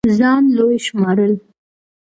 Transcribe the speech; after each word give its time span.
ځان 0.17 0.43
لوے 0.57 0.77
شمارل 0.85 1.33